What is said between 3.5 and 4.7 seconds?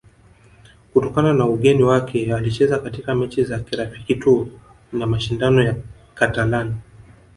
kirafiki tu